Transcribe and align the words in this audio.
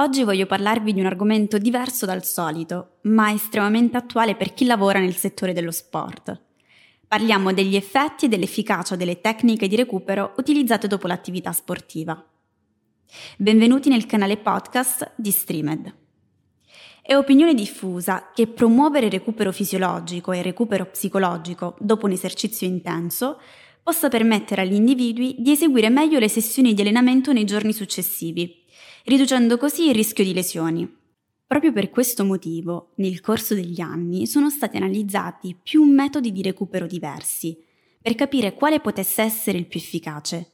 Oggi 0.00 0.24
voglio 0.24 0.46
parlarvi 0.46 0.94
di 0.94 1.00
un 1.00 1.04
argomento 1.04 1.58
diverso 1.58 2.06
dal 2.06 2.24
solito, 2.24 3.00
ma 3.02 3.30
estremamente 3.32 3.98
attuale 3.98 4.34
per 4.34 4.54
chi 4.54 4.64
lavora 4.64 4.98
nel 4.98 5.14
settore 5.14 5.52
dello 5.52 5.70
sport. 5.70 6.40
Parliamo 7.06 7.52
degli 7.52 7.76
effetti 7.76 8.24
e 8.24 8.28
dell'efficacia 8.28 8.96
delle 8.96 9.20
tecniche 9.20 9.68
di 9.68 9.76
recupero 9.76 10.32
utilizzate 10.38 10.86
dopo 10.86 11.06
l'attività 11.06 11.52
sportiva. 11.52 12.26
Benvenuti 13.36 13.90
nel 13.90 14.06
canale 14.06 14.38
podcast 14.38 15.12
di 15.16 15.30
Streamed. 15.30 15.94
È 17.02 17.14
opinione 17.14 17.52
diffusa 17.52 18.30
che 18.34 18.46
promuovere 18.46 19.04
il 19.04 19.12
recupero 19.12 19.52
fisiologico 19.52 20.32
e 20.32 20.38
il 20.38 20.44
recupero 20.44 20.86
psicologico 20.86 21.76
dopo 21.78 22.06
un 22.06 22.12
esercizio 22.12 22.66
intenso 22.66 23.38
possa 23.82 24.08
permettere 24.08 24.62
agli 24.62 24.74
individui 24.74 25.36
di 25.38 25.50
eseguire 25.50 25.90
meglio 25.90 26.18
le 26.18 26.28
sessioni 26.28 26.72
di 26.72 26.80
allenamento 26.80 27.34
nei 27.34 27.44
giorni 27.44 27.74
successivi, 27.74 28.59
riducendo 29.04 29.56
così 29.56 29.88
il 29.88 29.94
rischio 29.94 30.24
di 30.24 30.34
lesioni. 30.34 30.98
Proprio 31.46 31.72
per 31.72 31.90
questo 31.90 32.24
motivo, 32.24 32.92
nel 32.96 33.20
corso 33.20 33.54
degli 33.54 33.80
anni 33.80 34.26
sono 34.26 34.50
stati 34.50 34.76
analizzati 34.76 35.56
più 35.60 35.82
metodi 35.82 36.30
di 36.30 36.42
recupero 36.42 36.86
diversi, 36.86 37.58
per 38.00 38.14
capire 38.14 38.54
quale 38.54 38.80
potesse 38.80 39.22
essere 39.22 39.58
il 39.58 39.66
più 39.66 39.80
efficace. 39.80 40.52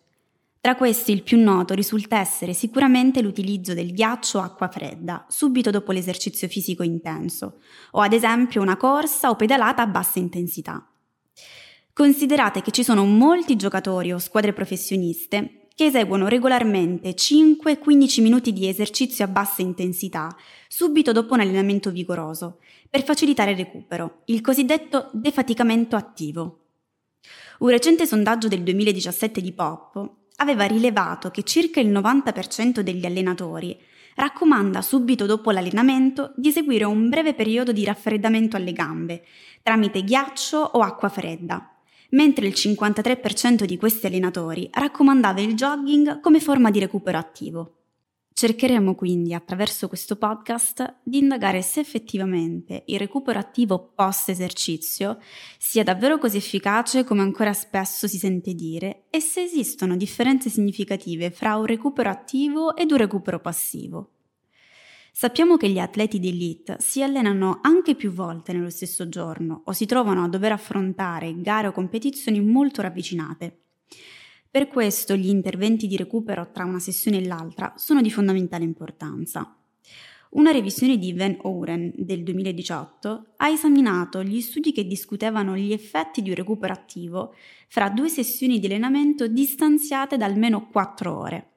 Tra 0.59 0.75
questi 0.75 1.13
il 1.13 1.23
più 1.23 1.39
noto 1.39 1.75
risulta 1.75 2.19
essere 2.19 2.53
sicuramente 2.53 3.23
l'utilizzo 3.23 3.73
del 3.73 3.93
ghiaccio 3.93 4.39
o 4.39 4.43
acqua 4.43 4.69
fredda 4.69 5.25
subito 5.29 5.71
dopo 5.71 5.93
l'esercizio 5.93 6.49
fisico 6.49 6.83
intenso, 6.83 7.61
o 7.93 8.01
ad 8.01 8.13
esempio 8.13 8.63
una 8.63 8.77
corsa 8.77 9.31
o 9.31 9.37
pedalata 9.37 9.83
a 9.83 9.87
bassa 9.87 10.19
intensità. 10.19 10.85
Considerate 11.93 12.63
che 12.63 12.73
ci 12.73 12.83
sono 12.83 13.05
molti 13.05 13.55
giocatori 13.55 14.13
o 14.13 14.19
squadre 14.19 14.53
professioniste 14.53 15.66
che 15.77 15.85
eseguono 15.85 16.27
regolarmente 16.27 17.11
5-15 17.11 18.23
minuti 18.23 18.55
di 18.55 18.67
esercizio 18.67 19.27
a 19.27 19.29
bassa 19.29 19.61
intensità 19.61 20.35
subito 20.69 21.13
dopo 21.13 21.35
un 21.35 21.41
allenamento 21.41 21.91
vigoroso, 21.91 22.61
per 22.89 23.05
facilitare 23.05 23.51
il 23.51 23.59
recupero, 23.59 24.23
il 24.25 24.41
cosiddetto 24.41 25.11
defaticamento 25.13 25.95
attivo. 25.95 26.61
Un 27.59 27.69
recente 27.69 28.07
sondaggio 28.07 28.49
del 28.49 28.63
2017 28.63 29.43
di 29.43 29.53
Pop 29.53 30.13
aveva 30.37 30.65
rilevato 30.65 31.31
che 31.31 31.43
circa 31.43 31.79
il 31.79 31.93
90% 31.93 32.81
degli 32.81 33.05
allenatori 33.05 33.79
raccomanda 34.15 34.81
subito 34.81 35.27
dopo 35.27 35.51
l'allenamento 35.51 36.33
di 36.37 36.49
eseguire 36.49 36.85
un 36.85 37.11
breve 37.11 37.35
periodo 37.35 37.73
di 37.73 37.85
raffreddamento 37.85 38.57
alle 38.57 38.73
gambe 38.73 39.27
tramite 39.63 40.03
ghiaccio 40.03 40.57
o 40.57 40.81
acqua 40.81 41.11
fredda, 41.11 41.76
mentre 42.11 42.47
il 42.47 42.55
53% 42.57 43.65
di 43.65 43.77
questi 43.77 44.07
allenatori 44.07 44.69
raccomandava 44.73 45.41
il 45.41 45.55
jogging 45.55 46.21
come 46.21 46.41
forma 46.41 46.71
di 46.71 46.79
recupero 46.79 47.19
attivo. 47.19 47.77
Cercheremo 48.39 48.95
quindi 48.95 49.33
attraverso 49.33 49.89
questo 49.89 50.17
podcast 50.17 50.97
di 51.03 51.17
indagare 51.17 51.63
se 51.63 51.81
effettivamente 51.81 52.83
il 52.85 52.99
recupero 52.99 53.39
attivo 53.39 53.93
post 53.95 54.29
esercizio 54.29 55.19
sia 55.57 55.83
davvero 55.83 56.19
così 56.19 56.37
efficace 56.37 57.03
come 57.03 57.23
ancora 57.23 57.55
spesso 57.55 58.07
si 58.07 58.19
sente 58.19 58.53
dire 58.53 59.05
e 59.09 59.21
se 59.21 59.43
esistono 59.43 59.97
differenze 59.97 60.51
significative 60.51 61.31
fra 61.31 61.57
un 61.57 61.65
recupero 61.65 62.11
attivo 62.11 62.77
ed 62.77 62.91
un 62.91 62.99
recupero 62.99 63.41
passivo. 63.41 64.16
Sappiamo 65.19 65.57
che 65.57 65.71
gli 65.71 65.79
atleti 65.79 66.19
di 66.19 66.29
elite 66.29 66.77
si 66.79 67.03
allenano 67.03 67.61
anche 67.63 67.95
più 67.95 68.13
volte 68.13 68.53
nello 68.53 68.69
stesso 68.69 69.09
giorno 69.09 69.63
o 69.65 69.73
si 69.73 69.87
trovano 69.87 70.23
a 70.23 70.29
dover 70.29 70.53
affrontare 70.53 71.41
gare 71.41 71.69
o 71.69 71.73
competizioni 71.73 72.39
molto 72.43 72.83
ravvicinate. 72.83 73.61
Per 74.51 74.69
questo 74.69 75.17
gli 75.17 75.29
interventi 75.29 75.87
di 75.87 75.97
recupero 75.97 76.51
tra 76.51 76.67
una 76.67 76.81
sessione 76.81 77.17
e 77.17 77.27
l'altra 77.27 77.73
sono 77.79 78.03
di 78.03 78.11
fondamentale 78.11 78.65
importanza. 78.65 79.57
Una 80.33 80.51
revisione 80.51 80.99
di 80.99 81.15
Van 81.15 81.39
Oren 81.45 81.95
del 81.97 82.23
2018 82.23 83.27
ha 83.39 83.49
esaminato 83.49 84.23
gli 84.23 84.43
studi 84.43 84.71
che 84.71 84.87
discutevano 84.87 85.57
gli 85.57 85.73
effetti 85.73 86.21
di 86.21 86.29
un 86.29 86.35
recupero 86.35 86.75
attivo 86.75 87.35
fra 87.69 87.89
due 87.89 88.11
sessioni 88.11 88.59
di 88.59 88.67
allenamento 88.67 89.27
distanziate 89.29 90.19
da 90.19 90.27
almeno 90.27 90.69
4 90.69 91.19
ore. 91.19 91.51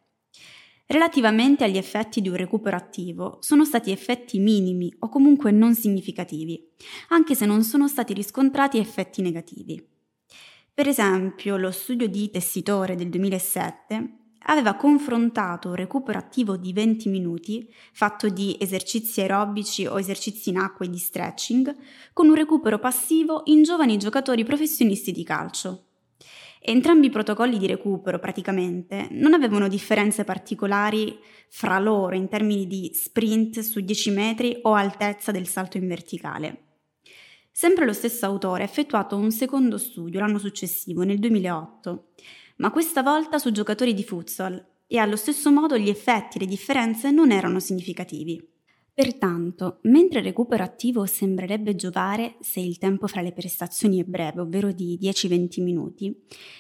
Relativamente 0.91 1.63
agli 1.63 1.77
effetti 1.77 2.19
di 2.19 2.29
un 2.29 2.35
recupero 2.35 2.75
attivo, 2.75 3.38
sono 3.41 3.63
stati 3.63 3.91
effetti 3.91 4.39
minimi 4.39 4.91
o 5.01 5.09
comunque 5.09 5.51
non 5.51 5.75
significativi, 5.75 6.67
anche 7.09 7.35
se 7.35 7.45
non 7.45 7.61
sono 7.61 7.88
stati 7.88 8.11
riscontrati 8.11 8.79
effetti 8.79 9.22
negativi. 9.22 9.88
Per 10.73 10.88
esempio, 10.88 11.57
lo 11.57 11.69
studio 11.69 12.07
di 12.07 12.31
Tessitore 12.31 12.95
del 12.95 13.09
2007 13.09 14.13
aveva 14.47 14.73
confrontato 14.73 15.69
un 15.69 15.75
recupero 15.75 16.17
attivo 16.17 16.57
di 16.57 16.73
20 16.73 17.07
minuti, 17.07 17.71
fatto 17.91 18.27
di 18.27 18.57
esercizi 18.59 19.21
aerobici 19.21 19.85
o 19.85 20.00
esercizi 20.00 20.50
in 20.50 20.57
acqua 20.57 20.88
e 20.88 20.89
di 20.89 20.97
stretching, 20.97 21.75
con 22.13 22.29
un 22.29 22.33
recupero 22.33 22.79
passivo 22.79 23.44
in 23.45 23.61
giovani 23.61 23.97
giocatori 23.97 24.44
professionisti 24.44 25.11
di 25.11 25.23
calcio. 25.23 25.88
Entrambi 26.61 27.07
i 27.07 27.09
protocolli 27.09 27.57
di 27.57 27.67
recupero 27.67 28.19
praticamente 28.19 29.07
non 29.11 29.33
avevano 29.33 29.69
differenze 29.69 30.25
particolari 30.25 31.17
fra 31.47 31.79
loro 31.79 32.15
in 32.15 32.27
termini 32.27 32.67
di 32.67 32.91
sprint 32.93 33.61
su 33.61 33.79
10 33.79 34.11
metri 34.11 34.59
o 34.63 34.73
altezza 34.73 35.31
del 35.31 35.47
salto 35.47 35.77
in 35.77 35.87
verticale. 35.87 36.63
Sempre 37.49 37.85
lo 37.85 37.93
stesso 37.93 38.25
autore 38.25 38.63
ha 38.63 38.65
effettuato 38.65 39.15
un 39.15 39.31
secondo 39.31 39.77
studio 39.77 40.19
l'anno 40.19 40.37
successivo, 40.37 41.03
nel 41.03 41.19
2008, 41.19 42.11
ma 42.57 42.71
questa 42.71 43.03
volta 43.03 43.37
su 43.37 43.51
giocatori 43.51 43.93
di 43.93 44.03
futsal 44.03 44.63
e 44.85 44.97
allo 44.97 45.15
stesso 45.15 45.51
modo 45.51 45.77
gli 45.77 45.89
effetti 45.89 46.37
e 46.37 46.41
le 46.41 46.45
differenze 46.45 47.11
non 47.11 47.31
erano 47.31 47.59
significativi. 47.59 48.58
Pertanto, 48.99 49.79
mentre 49.83 50.19
il 50.19 50.25
recupero 50.25 50.61
attivo 50.61 51.05
sembrerebbe 51.05 51.73
giovare 51.73 52.35
se 52.41 52.59
il 52.59 52.77
tempo 52.77 53.07
fra 53.07 53.21
le 53.21 53.31
prestazioni 53.31 54.01
è 54.01 54.03
breve, 54.03 54.41
ovvero 54.41 54.73
di 54.73 54.99
10-20 55.01 55.63
minuti, 55.63 56.13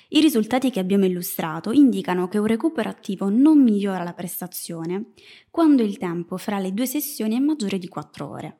i 0.07 0.21
risultati 0.21 0.71
che 0.71 0.79
abbiamo 0.79 1.03
illustrato 1.03 1.73
indicano 1.73 2.29
che 2.29 2.37
un 2.37 2.45
recupero 2.45 2.87
attivo 2.87 3.27
non 3.27 3.61
migliora 3.61 4.05
la 4.05 4.13
prestazione 4.13 5.11
quando 5.49 5.83
il 5.83 5.97
tempo 5.97 6.37
fra 6.37 6.59
le 6.59 6.73
due 6.73 6.85
sessioni 6.85 7.35
è 7.35 7.39
maggiore 7.39 7.77
di 7.77 7.89
4 7.89 8.29
ore. 8.29 8.57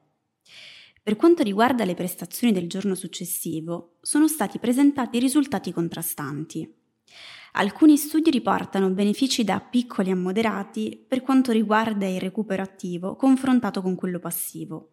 Per 1.01 1.15
quanto 1.15 1.41
riguarda 1.43 1.85
le 1.85 1.95
prestazioni 1.95 2.51
del 2.51 2.67
giorno 2.67 2.95
successivo, 2.95 3.95
sono 4.01 4.27
stati 4.27 4.59
presentati 4.59 5.19
risultati 5.19 5.71
contrastanti. 5.71 6.69
Alcuni 7.53 7.97
studi 7.97 8.29
riportano 8.29 8.89
benefici 8.89 9.43
da 9.43 9.59
piccoli 9.59 10.11
a 10.11 10.15
moderati 10.15 11.03
per 11.07 11.21
quanto 11.21 11.51
riguarda 11.51 12.07
il 12.07 12.19
recupero 12.19 12.61
attivo 12.61 13.15
confrontato 13.15 13.81
con 13.81 13.95
quello 13.95 14.19
passivo, 14.19 14.91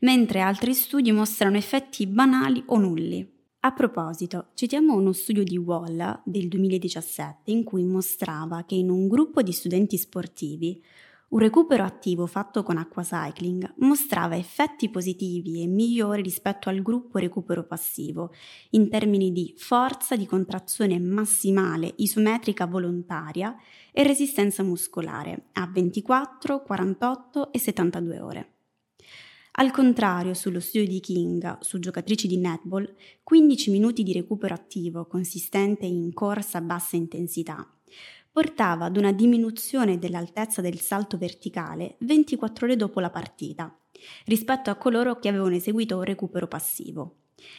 mentre 0.00 0.40
altri 0.40 0.72
studi 0.72 1.12
mostrano 1.12 1.56
effetti 1.56 2.06
banali 2.06 2.62
o 2.66 2.78
nulli. 2.78 3.38
A 3.62 3.72
proposito, 3.72 4.48
citiamo 4.54 4.94
uno 4.94 5.12
studio 5.12 5.44
di 5.44 5.58
Wall 5.58 6.22
del 6.24 6.48
2017 6.48 7.50
in 7.50 7.62
cui 7.62 7.84
mostrava 7.84 8.64
che 8.64 8.74
in 8.74 8.88
un 8.88 9.06
gruppo 9.06 9.42
di 9.42 9.52
studenti 9.52 9.98
sportivi 9.98 10.82
un 11.30 11.38
recupero 11.38 11.84
attivo 11.84 12.26
fatto 12.26 12.64
con 12.64 12.76
acquacycling 12.76 13.74
mostrava 13.78 14.36
effetti 14.36 14.88
positivi 14.88 15.62
e 15.62 15.66
migliori 15.66 16.22
rispetto 16.22 16.68
al 16.68 16.82
gruppo 16.82 17.18
recupero 17.18 17.64
passivo 17.64 18.32
in 18.70 18.88
termini 18.88 19.30
di 19.30 19.54
forza 19.56 20.16
di 20.16 20.26
contrazione 20.26 20.98
massimale 20.98 21.92
isometrica 21.96 22.66
volontaria 22.66 23.54
e 23.92 24.02
resistenza 24.02 24.64
muscolare 24.64 25.50
a 25.52 25.68
24, 25.68 26.62
48 26.62 27.52
e 27.52 27.58
72 27.60 28.20
ore. 28.20 28.52
Al 29.52 29.70
contrario, 29.72 30.34
sullo 30.34 30.60
studio 30.60 30.88
di 30.88 31.00
King 31.00 31.58
su 31.60 31.78
giocatrici 31.78 32.26
di 32.26 32.38
netball, 32.38 32.92
15 33.22 33.70
minuti 33.70 34.02
di 34.02 34.12
recupero 34.12 34.54
attivo 34.54 35.06
consistente 35.06 35.86
in 35.86 36.12
corsa 36.12 36.58
a 36.58 36.62
bassa 36.62 36.96
intensità 36.96 37.68
portava 38.32 38.86
ad 38.86 38.96
una 38.96 39.12
diminuzione 39.12 39.98
dell'altezza 39.98 40.60
del 40.60 40.80
salto 40.80 41.18
verticale 41.18 41.96
24 42.00 42.66
ore 42.66 42.76
dopo 42.76 43.00
la 43.00 43.10
partita, 43.10 43.76
rispetto 44.26 44.70
a 44.70 44.76
coloro 44.76 45.18
che 45.18 45.28
avevano 45.28 45.54
eseguito 45.54 45.96
un 45.96 46.04
recupero 46.04 46.46
passivo. 46.46 47.16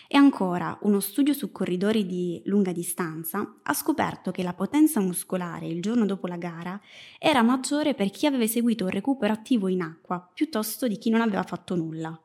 E 0.08 0.18
ancora, 0.18 0.78
uno 0.84 1.00
studio 1.00 1.34
su 1.34 1.52
corridori 1.52 2.06
di 2.06 2.42
lunga 2.46 2.72
distanza 2.72 3.60
ha 3.64 3.74
scoperto 3.74 4.32
che 4.32 4.44
la 4.44 4.54
potenza 4.54 5.00
muscolare 5.00 5.68
il 5.68 5.82
giorno 5.82 6.06
dopo 6.06 6.28
la 6.28 6.38
gara 6.38 6.80
era 7.18 7.42
maggiore 7.42 7.96
per 7.96 8.12
chi 8.12 8.26
aveva 8.26 8.44
eseguito 8.44 8.84
un 8.84 8.92
recupero 8.92 9.34
attivo 9.34 9.68
in 9.68 9.82
acqua 9.82 10.30
piuttosto 10.34 10.88
di 10.88 10.98
chi 10.98 11.10
non 11.10 11.22
aveva 11.22 11.44
fatto 11.44 11.76
nulla. 11.76 12.20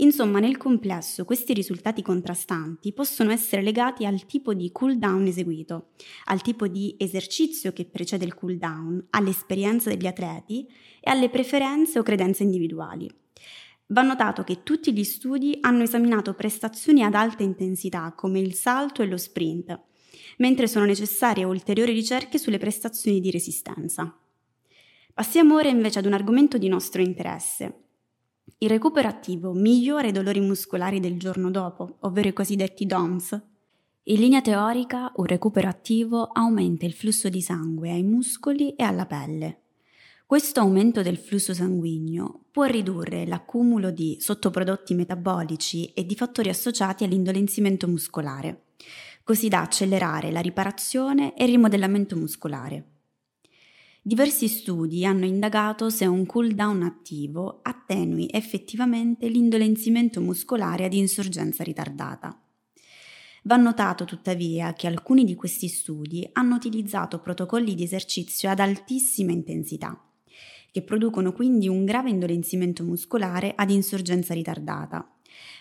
Insomma, 0.00 0.38
nel 0.38 0.56
complesso 0.56 1.24
questi 1.24 1.52
risultati 1.52 2.02
contrastanti 2.02 2.92
possono 2.92 3.32
essere 3.32 3.62
legati 3.62 4.06
al 4.06 4.26
tipo 4.26 4.54
di 4.54 4.70
cool 4.70 4.98
down 4.98 5.26
eseguito, 5.26 5.88
al 6.26 6.42
tipo 6.42 6.68
di 6.68 6.94
esercizio 6.98 7.72
che 7.72 7.84
precede 7.84 8.24
il 8.24 8.34
cool 8.34 8.58
down, 8.58 9.04
all'esperienza 9.10 9.90
degli 9.90 10.06
atleti 10.06 10.66
e 11.00 11.10
alle 11.10 11.28
preferenze 11.28 11.98
o 11.98 12.02
credenze 12.02 12.44
individuali. 12.44 13.12
Va 13.90 14.02
notato 14.02 14.44
che 14.44 14.62
tutti 14.62 14.92
gli 14.92 15.02
studi 15.02 15.58
hanno 15.62 15.82
esaminato 15.82 16.34
prestazioni 16.34 17.02
ad 17.02 17.14
alta 17.14 17.42
intensità 17.42 18.12
come 18.14 18.38
il 18.38 18.54
salto 18.54 19.02
e 19.02 19.06
lo 19.06 19.16
sprint, 19.16 19.80
mentre 20.36 20.68
sono 20.68 20.84
necessarie 20.84 21.44
ulteriori 21.44 21.92
ricerche 21.92 22.38
sulle 22.38 22.58
prestazioni 22.58 23.18
di 23.18 23.30
resistenza. 23.30 24.16
Passiamo 25.14 25.56
ora 25.56 25.68
invece 25.68 25.98
ad 25.98 26.06
un 26.06 26.12
argomento 26.12 26.58
di 26.58 26.68
nostro 26.68 27.00
interesse. 27.02 27.87
Il 28.56 28.68
recupero 28.68 29.08
attivo 29.08 29.52
migliora 29.52 30.08
i 30.08 30.12
dolori 30.12 30.40
muscolari 30.40 31.00
del 31.00 31.18
giorno 31.18 31.50
dopo, 31.50 31.96
ovvero 32.00 32.28
i 32.28 32.32
cosiddetti 32.32 32.86
DOMS. 32.86 33.40
In 34.04 34.20
linea 34.20 34.40
teorica, 34.40 35.12
un 35.16 35.26
recupero 35.26 35.68
attivo 35.68 36.30
aumenta 36.32 36.86
il 36.86 36.94
flusso 36.94 37.28
di 37.28 37.42
sangue 37.42 37.90
ai 37.90 38.02
muscoli 38.02 38.74
e 38.74 38.82
alla 38.82 39.06
pelle. 39.06 39.60
Questo 40.24 40.60
aumento 40.60 41.02
del 41.02 41.16
flusso 41.16 41.54
sanguigno 41.54 42.44
può 42.50 42.64
ridurre 42.64 43.26
l'accumulo 43.26 43.90
di 43.90 44.16
sottoprodotti 44.20 44.94
metabolici 44.94 45.92
e 45.92 46.04
di 46.04 46.14
fattori 46.14 46.48
associati 46.48 47.04
all'indolenzimento 47.04 47.86
muscolare, 47.88 48.64
così 49.24 49.48
da 49.48 49.62
accelerare 49.62 50.30
la 50.30 50.40
riparazione 50.40 51.34
e 51.34 51.44
il 51.44 51.50
rimodellamento 51.50 52.16
muscolare. 52.16 52.97
Diversi 54.08 54.48
studi 54.48 55.04
hanno 55.04 55.26
indagato 55.26 55.90
se 55.90 56.06
un 56.06 56.24
cool 56.24 56.54
down 56.54 56.82
attivo 56.82 57.58
attenui 57.60 58.26
effettivamente 58.32 59.28
l'indolenzimento 59.28 60.22
muscolare 60.22 60.86
ad 60.86 60.94
insorgenza 60.94 61.62
ritardata. 61.62 62.42
Va 63.42 63.56
notato 63.56 64.06
tuttavia 64.06 64.72
che 64.72 64.86
alcuni 64.86 65.24
di 65.24 65.34
questi 65.34 65.68
studi 65.68 66.26
hanno 66.32 66.54
utilizzato 66.54 67.20
protocolli 67.20 67.74
di 67.74 67.82
esercizio 67.82 68.48
ad 68.48 68.60
altissima 68.60 69.32
intensità, 69.32 70.02
che 70.72 70.80
producono 70.80 71.34
quindi 71.34 71.68
un 71.68 71.84
grave 71.84 72.08
indolenzimento 72.08 72.84
muscolare 72.84 73.52
ad 73.54 73.68
insorgenza 73.70 74.32
ritardata, 74.32 75.06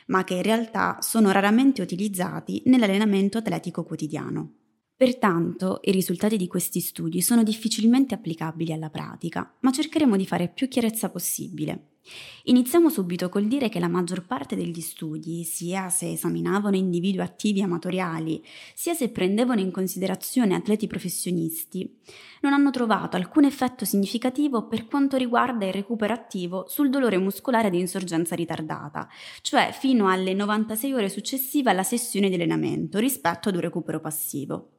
ma 0.05 0.23
che 0.23 0.35
in 0.35 0.43
realtà 0.43 0.99
sono 1.01 1.31
raramente 1.31 1.81
utilizzati 1.81 2.61
nell'allenamento 2.67 3.39
atletico 3.39 3.83
quotidiano. 3.83 4.66
Pertanto 4.97 5.79
i 5.83 5.91
risultati 5.91 6.37
di 6.37 6.47
questi 6.47 6.79
studi 6.79 7.21
sono 7.21 7.43
difficilmente 7.43 8.15
applicabili 8.15 8.73
alla 8.73 8.89
pratica, 8.89 9.55
ma 9.59 9.71
cercheremo 9.71 10.17
di 10.17 10.25
fare 10.25 10.49
più 10.49 10.67
chiarezza 10.67 11.11
possibile. 11.11 11.96
Iniziamo 12.43 12.89
subito 12.89 13.29
col 13.29 13.45
dire 13.45 13.69
che 13.69 13.79
la 13.79 13.87
maggior 13.87 14.25
parte 14.25 14.55
degli 14.55 14.79
studi, 14.79 15.43
sia 15.43 15.89
se 15.89 16.11
esaminavano 16.11 16.75
individui 16.75 17.21
attivi 17.21 17.61
amatoriali, 17.61 18.43
sia 18.73 18.93
se 18.93 19.09
prendevano 19.09 19.59
in 19.59 19.71
considerazione 19.71 20.55
atleti 20.55 20.87
professionisti, 20.87 21.99
non 22.41 22.53
hanno 22.53 22.71
trovato 22.71 23.17
alcun 23.17 23.45
effetto 23.45 23.83
significativo 23.83 24.67
per 24.67 24.85
quanto 24.85 25.17
riguarda 25.17 25.65
il 25.65 25.73
recupero 25.73 26.13
attivo 26.13 26.65
sul 26.67 26.89
dolore 26.89 27.17
muscolare 27.17 27.69
di 27.69 27.79
insorgenza 27.79 28.35
ritardata, 28.35 29.09
cioè 29.41 29.71
fino 29.77 30.09
alle 30.09 30.33
96 30.33 30.93
ore 30.93 31.09
successive 31.09 31.71
alla 31.71 31.83
sessione 31.83 32.29
di 32.29 32.35
allenamento 32.35 32.99
rispetto 32.99 33.49
ad 33.49 33.55
un 33.55 33.61
recupero 33.61 33.99
passivo. 33.99 34.69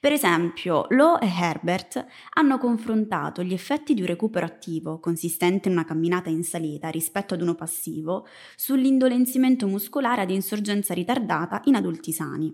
Per 0.00 0.12
esempio, 0.12 0.86
Lowe 0.88 1.20
e 1.20 1.26
Herbert 1.26 2.06
hanno 2.32 2.56
confrontato 2.56 3.42
gli 3.42 3.52
effetti 3.52 3.92
di 3.92 4.00
un 4.00 4.06
recupero 4.06 4.46
attivo, 4.46 4.98
consistente 4.98 5.68
in 5.68 5.74
una 5.74 5.84
camminata 5.84 6.30
in 6.30 6.42
salita, 6.42 6.88
rispetto 6.88 7.34
ad 7.34 7.42
uno 7.42 7.54
passivo, 7.54 8.26
sull'indolenzimento 8.56 9.66
muscolare 9.66 10.22
ad 10.22 10.30
insorgenza 10.30 10.94
ritardata 10.94 11.60
in 11.64 11.74
adulti 11.74 12.12
sani. 12.12 12.50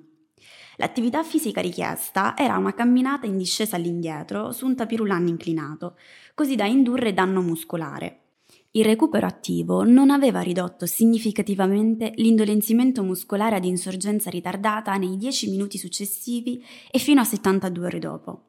L'attività 0.79 1.23
fisica 1.23 1.61
richiesta 1.61 2.37
era 2.37 2.57
una 2.57 2.75
camminata 2.75 3.27
in 3.27 3.37
discesa 3.37 3.77
all'indietro 3.77 4.51
su 4.51 4.67
un 4.67 4.75
tapirulano 4.75 5.29
inclinato, 5.29 5.97
così 6.35 6.57
da 6.57 6.67
indurre 6.67 7.15
danno 7.15 7.43
muscolare. 7.43 8.26
Il 8.77 8.85
recupero 8.85 9.27
attivo 9.27 9.85
non 9.85 10.11
aveva 10.11 10.43
ridotto 10.43 10.85
significativamente 10.85 12.13
l'indolenzimento 12.17 13.03
muscolare 13.03 13.57
ad 13.57 13.65
insorgenza 13.65 14.29
ritardata 14.29 14.95
nei 14.99 15.17
10 15.17 15.49
minuti 15.49 15.79
successivi 15.79 16.63
e 16.91 16.99
fino 16.99 17.23
a 17.23 17.25
72 17.25 17.87
ore 17.87 17.99
dopo. 17.99 18.43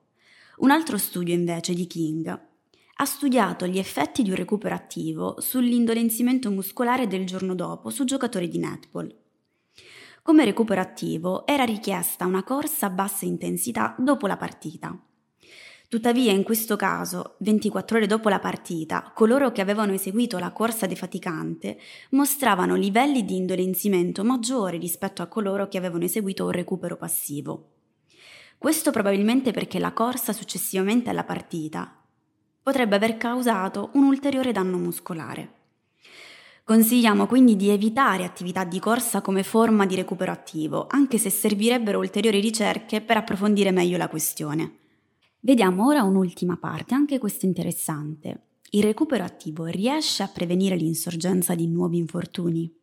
Un 0.58 0.72
altro 0.72 0.98
studio 0.98 1.34
invece 1.34 1.74
di 1.74 1.88
King 1.88 2.28
ha 2.28 3.06
studiato 3.06 3.68
gli 3.68 3.78
effetti 3.78 4.22
di 4.22 4.30
un 4.30 4.36
recupero 4.36 4.76
attivo 4.76 5.40
sull'indolenzimento 5.40 6.52
muscolare 6.52 7.08
del 7.08 7.26
giorno 7.26 7.56
dopo 7.56 7.90
su 7.90 8.04
giocatori 8.04 8.50
di 8.50 8.58
netball. 8.58 9.16
Come 10.24 10.44
recupero 10.44 10.82
attivo 10.82 11.48
era 11.48 11.64
richiesta 11.64 12.26
una 12.26 12.44
corsa 12.44 12.88
a 12.88 12.90
bassa 12.90 13.24
intensità 13.24 13.96
dopo 13.98 14.28
la 14.28 14.36
partita. 14.36 15.02
Tuttavia, 15.90 16.34
in 16.34 16.44
questo 16.44 16.76
caso, 16.76 17.36
24 17.38 17.96
ore 17.96 18.08
dopo 18.08 18.28
la 18.28 18.40
partita, 18.40 19.10
coloro 19.16 19.54
che 19.54 19.62
avevano 19.62 19.94
eseguito 19.94 20.38
la 20.38 20.52
corsa 20.52 20.86
defaticante 20.86 21.80
mostravano 22.10 22.76
livelli 22.76 23.24
di 23.24 23.38
indolenzimento 23.38 24.26
maggiori 24.26 24.80
rispetto 24.80 25.22
a 25.22 25.28
coloro 25.28 25.70
che 25.70 25.78
avevano 25.78 26.04
eseguito 26.04 26.44
un 26.44 26.52
recupero 26.52 26.98
passivo. 26.98 27.70
Questo 28.58 28.92
probabilmente 28.92 29.52
perché 29.52 29.80
la 29.80 29.94
corsa 29.94 30.34
successivamente 30.34 31.10
alla 31.10 31.24
partita 31.24 32.04
potrebbe 32.62 32.98
aver 32.98 33.16
causato 33.16 33.92
un 33.94 34.04
ulteriore 34.04 34.52
danno 34.52 34.78
muscolare. 34.78 35.54
Consigliamo 36.66 37.28
quindi 37.28 37.56
di 37.56 37.70
evitare 37.70 38.26
attività 38.26 38.66
di 38.66 38.80
corsa 38.80 39.22
come 39.22 39.42
forma 39.42 39.86
di 39.86 39.96
recupero 39.96 40.34
attivo, 40.34 40.88
anche 40.90 41.18
se 41.18 41.30
servirebbero 41.30 41.98
ulteriori 41.98 42.42
ricerche 42.42 43.00
per 43.00 43.16
approfondire 43.16 43.72
meglio 43.72 43.96
la 43.96 44.10
questione. 44.10 44.80
Vediamo 45.40 45.86
ora 45.86 46.04
un'ultima 46.04 46.58
parte, 46.58 46.96
anche 46.96 47.20
questa 47.20 47.46
interessante. 47.46 48.42
Il 48.72 48.84
recupero 48.84 49.24
attivo 49.24 49.66
riesce 49.66 50.24
a 50.24 50.28
prevenire 50.28 50.76
l'insorgenza 50.76 51.54
di 51.54 51.68
nuovi 51.68 51.98
infortuni? 51.98 52.74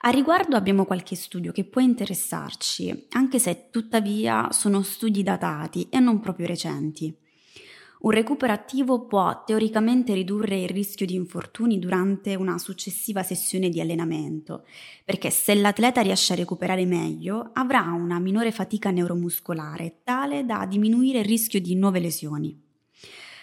A 0.00 0.10
riguardo 0.10 0.56
abbiamo 0.56 0.84
qualche 0.84 1.14
studio 1.14 1.52
che 1.52 1.64
può 1.64 1.80
interessarci, 1.80 3.06
anche 3.10 3.38
se 3.38 3.68
tuttavia 3.70 4.50
sono 4.50 4.82
studi 4.82 5.22
datati 5.22 5.88
e 5.88 6.00
non 6.00 6.18
proprio 6.18 6.46
recenti. 6.46 7.16
Un 8.02 8.10
recupero 8.10 8.52
attivo 8.52 9.06
può 9.06 9.44
teoricamente 9.44 10.12
ridurre 10.12 10.60
il 10.60 10.68
rischio 10.68 11.06
di 11.06 11.14
infortuni 11.14 11.78
durante 11.78 12.34
una 12.34 12.58
successiva 12.58 13.22
sessione 13.22 13.68
di 13.68 13.80
allenamento, 13.80 14.64
perché 15.04 15.30
se 15.30 15.54
l'atleta 15.54 16.00
riesce 16.00 16.32
a 16.32 16.36
recuperare 16.36 16.84
meglio 16.84 17.50
avrà 17.52 17.82
una 17.82 18.18
minore 18.18 18.50
fatica 18.50 18.90
neuromuscolare 18.90 20.00
tale 20.02 20.44
da 20.44 20.66
diminuire 20.66 21.20
il 21.20 21.24
rischio 21.24 21.60
di 21.60 21.76
nuove 21.76 22.00
lesioni. 22.00 22.60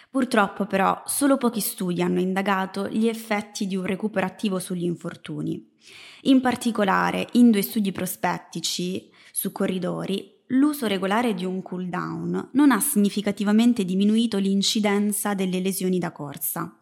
Purtroppo 0.10 0.66
però 0.66 1.04
solo 1.06 1.38
pochi 1.38 1.62
studi 1.62 2.02
hanno 2.02 2.20
indagato 2.20 2.90
gli 2.90 3.08
effetti 3.08 3.66
di 3.66 3.78
un 3.78 3.86
recupero 3.86 4.26
attivo 4.26 4.60
sugli 4.60 4.84
infortuni. 4.84 5.70
In 6.24 6.42
particolare, 6.42 7.30
in 7.34 7.50
due 7.50 7.62
studi 7.62 7.94
prospettici 7.94 9.10
su 9.32 9.54
corridori, 9.54 10.39
l'uso 10.52 10.88
regolare 10.88 11.34
di 11.34 11.46
un 11.46 11.62
cool 11.62 11.90
down 11.90 12.50
non 12.54 12.72
ha 12.72 12.80
significativamente 12.80 13.86
diminuito 13.86 14.38
l'incidenza 14.38 15.34
delle 15.34 15.60
lesioni 15.60 16.00
da 16.00 16.12
corsa. 16.12 16.74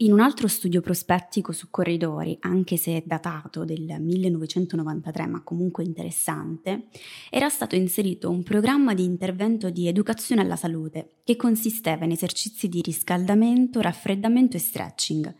In 0.00 0.12
un 0.12 0.20
altro 0.20 0.46
studio 0.46 0.82
prospettico 0.82 1.52
su 1.52 1.70
corridori, 1.70 2.36
anche 2.40 2.76
se 2.76 3.02
datato 3.06 3.64
del 3.64 3.96
1993 3.98 5.26
ma 5.26 5.42
comunque 5.42 5.84
interessante, 5.84 6.88
era 7.30 7.48
stato 7.48 7.76
inserito 7.76 8.28
un 8.28 8.42
programma 8.42 8.92
di 8.92 9.04
intervento 9.04 9.70
di 9.70 9.88
educazione 9.88 10.42
alla 10.42 10.56
salute 10.56 11.20
che 11.24 11.36
consisteva 11.36 12.04
in 12.04 12.10
esercizi 12.10 12.68
di 12.68 12.82
riscaldamento, 12.82 13.80
raffreddamento 13.80 14.58
e 14.58 14.60
stretching. 14.60 15.34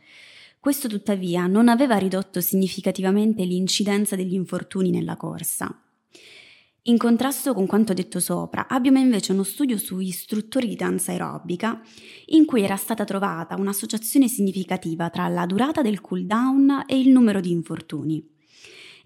Questo 0.58 0.88
tuttavia 0.88 1.46
non 1.46 1.68
aveva 1.68 1.98
ridotto 1.98 2.40
significativamente 2.40 3.44
l'incidenza 3.44 4.16
degli 4.16 4.32
infortuni 4.32 4.90
nella 4.90 5.16
corsa. 5.16 5.82
In 6.88 6.98
contrasto 6.98 7.52
con 7.52 7.66
quanto 7.66 7.92
detto 7.94 8.20
sopra, 8.20 8.68
abbiamo 8.68 9.00
invece 9.00 9.32
uno 9.32 9.42
studio 9.42 9.76
su 9.76 9.98
istruttori 9.98 10.68
di 10.68 10.76
danza 10.76 11.10
aerobica 11.10 11.82
in 12.26 12.44
cui 12.44 12.62
era 12.62 12.76
stata 12.76 13.02
trovata 13.02 13.56
un'associazione 13.56 14.28
significativa 14.28 15.10
tra 15.10 15.26
la 15.26 15.46
durata 15.46 15.82
del 15.82 16.00
cool 16.00 16.26
down 16.26 16.84
e 16.86 16.96
il 16.96 17.08
numero 17.08 17.40
di 17.40 17.50
infortuni. 17.50 18.24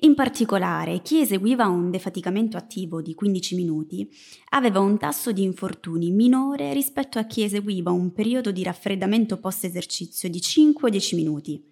In 0.01 0.15
particolare, 0.15 1.01
chi 1.01 1.21
eseguiva 1.21 1.69
un 1.69 1.91
defaticamento 1.91 2.59
attivo 2.59 3.01
di 3.01 3.15
15 3.15 3.55
minuti 3.55 4.07
aveva 4.51 4.81
un 4.81 4.99
tasso 4.99 5.33
di 5.33 5.43
infortuni 5.43 6.11
minore 6.11 6.75
rispetto 6.75 7.19
a 7.19 7.25
chi 7.25 7.45
eseguiva 7.45 7.91
un 7.91 8.13
periodo 8.13 8.51
di 8.51 8.63
raffreddamento 8.63 9.39
post 9.39 9.65
esercizio 9.65 10.29
di 10.29 10.39
5-10 10.39 11.17
minuti 11.17 11.70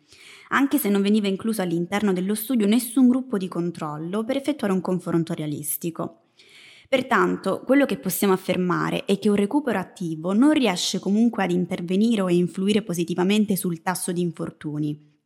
anche 0.49 0.79
se 0.79 0.89
non 0.89 1.03
veniva 1.03 1.29
incluso 1.29 1.63
all'interno 1.63 2.13
dello 2.13 2.35
studio 2.35 2.67
nessun 2.67 3.09
gruppo 3.09 3.37
di 3.37 3.49
controllo 3.49 4.25
per 4.25 4.37
effettuare 4.37 4.73
un 4.73 4.81
confronto 4.81 5.35
realistico. 5.35 6.23
Pertanto, 6.89 7.63
quello 7.67 7.85
che 7.85 7.99
possiamo 7.99 8.33
affermare 8.33 9.05
è 9.05 9.19
che 9.19 9.29
un 9.29 9.35
recupero 9.35 9.79
attivo 9.79 10.33
non 10.33 10.53
riesce 10.53 10.99
comunque 10.99 11.45
ad 11.45 11.51
intervenire 11.51 12.23
o 12.23 12.31
influire 12.31 12.83
positivamente 12.83 13.57
sul 13.57 13.83
tasso 13.83 14.11
di 14.11 14.23
infortuni, 14.23 15.18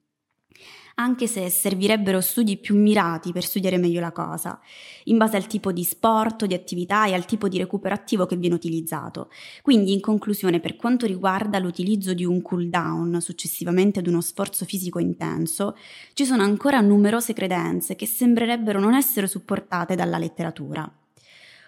anche 0.97 1.27
se 1.27 1.49
servirebbero 1.49 2.21
studi 2.21 2.57
più 2.57 2.77
mirati 2.77 3.33
per 3.33 3.45
studiare 3.45 3.79
meglio 3.79 4.01
la 4.01 4.13
cosa, 4.13 4.61
in 5.05 5.17
base 5.17 5.37
al 5.37 5.47
tipo 5.47 5.73
di 5.73 5.85
sport, 5.85 6.47
di 6.47 6.55
attività 6.55 7.07
e 7.07 7.15
al 7.15 7.25
tipo 7.25 7.49
di 7.49 7.59
recupero 7.59 7.95
attivo 7.95 8.27
che 8.27 8.37
viene 8.37 8.55
utilizzato. 8.55 9.31
Quindi, 9.63 9.93
in 9.93 10.01
conclusione, 10.01 10.61
per 10.61 10.77
quanto 10.77 11.07
riguarda 11.07 11.59
l'utilizzo 11.59 12.15
di 12.15 12.25
un 12.25 12.43
cool 12.43 12.69
down 12.69 13.21
successivamente 13.21 13.99
ad 13.99 14.07
uno 14.07 14.21
sforzo 14.21 14.65
fisico 14.65 14.99
intenso, 14.99 15.77
ci 16.15 16.25
sono 16.25 16.43
ancora 16.43 16.81
numerose 16.81 17.33
credenze 17.33 17.97
che 17.97 18.07
sembrerebbero 18.07 18.81
non 18.81 18.95
essere 18.95 19.27
supportate 19.27 19.95
dalla 19.95 20.19
letteratura. 20.19 20.91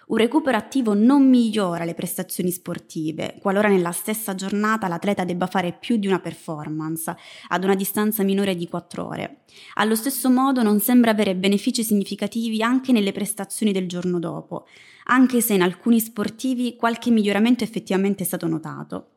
Un 0.07 0.17
recupero 0.17 0.55
attivo 0.55 0.93
non 0.93 1.27
migliora 1.27 1.83
le 1.83 1.95
prestazioni 1.95 2.51
sportive, 2.51 3.37
qualora 3.41 3.69
nella 3.69 3.91
stessa 3.91 4.35
giornata 4.35 4.87
l'atleta 4.87 5.23
debba 5.23 5.47
fare 5.47 5.73
più 5.73 5.97
di 5.97 6.05
una 6.05 6.19
performance 6.19 7.15
ad 7.47 7.63
una 7.63 7.73
distanza 7.73 8.21
minore 8.21 8.55
di 8.55 8.67
4 8.67 9.03
ore. 9.03 9.37
Allo 9.75 9.95
stesso 9.95 10.29
modo 10.29 10.61
non 10.61 10.79
sembra 10.79 11.09
avere 11.09 11.35
benefici 11.35 11.83
significativi 11.83 12.61
anche 12.61 12.91
nelle 12.91 13.13
prestazioni 13.13 13.71
del 13.71 13.87
giorno 13.87 14.19
dopo, 14.19 14.67
anche 15.05 15.41
se 15.41 15.55
in 15.55 15.63
alcuni 15.63 15.99
sportivi 15.99 16.75
qualche 16.75 17.09
miglioramento 17.09 17.63
effettivamente 17.63 18.21
è 18.21 18.27
stato 18.27 18.45
notato. 18.45 19.07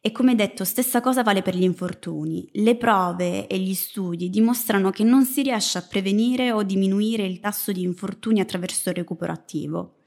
E 0.00 0.10
come 0.10 0.34
detto, 0.34 0.64
stessa 0.64 1.00
cosa 1.00 1.22
vale 1.22 1.42
per 1.42 1.54
gli 1.54 1.62
infortuni. 1.62 2.48
Le 2.54 2.76
prove 2.76 3.46
e 3.46 3.56
gli 3.58 3.74
studi 3.74 4.30
dimostrano 4.30 4.90
che 4.90 5.04
non 5.04 5.24
si 5.24 5.42
riesce 5.42 5.78
a 5.78 5.86
prevenire 5.88 6.50
o 6.50 6.64
diminuire 6.64 7.24
il 7.24 7.38
tasso 7.38 7.70
di 7.70 7.82
infortuni 7.82 8.40
attraverso 8.40 8.88
il 8.88 8.96
recupero 8.96 9.32
attivo. 9.32 9.97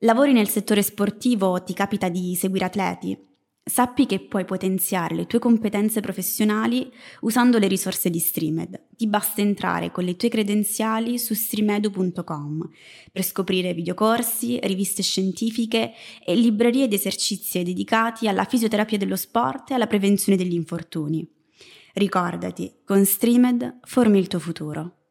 Lavori 0.00 0.34
nel 0.34 0.48
settore 0.48 0.82
sportivo 0.82 1.46
o 1.46 1.62
ti 1.62 1.72
capita 1.72 2.10
di 2.10 2.34
seguire 2.34 2.66
atleti? 2.66 3.18
Sappi 3.64 4.04
che 4.04 4.20
puoi 4.20 4.44
potenziare 4.44 5.14
le 5.14 5.26
tue 5.26 5.38
competenze 5.38 6.02
professionali 6.02 6.92
usando 7.22 7.58
le 7.58 7.66
risorse 7.66 8.10
di 8.10 8.18
Streamed. 8.18 8.88
Ti 8.94 9.06
basta 9.06 9.40
entrare 9.40 9.90
con 9.90 10.04
le 10.04 10.14
tue 10.16 10.28
credenziali 10.28 11.18
su 11.18 11.32
streamedu.com 11.32 12.68
per 13.10 13.24
scoprire 13.24 13.72
videocorsi, 13.72 14.58
riviste 14.64 15.02
scientifiche 15.02 15.94
e 16.22 16.34
librerie 16.34 16.88
di 16.88 16.94
esercizi 16.94 17.62
dedicati 17.62 18.28
alla 18.28 18.44
fisioterapia 18.44 18.98
dello 18.98 19.16
sport 19.16 19.70
e 19.70 19.74
alla 19.74 19.86
prevenzione 19.86 20.36
degli 20.36 20.54
infortuni. 20.54 21.26
Ricordati, 21.94 22.70
con 22.84 23.02
Streamed 23.06 23.78
formi 23.84 24.18
il 24.18 24.26
tuo 24.26 24.40
futuro. 24.40 25.05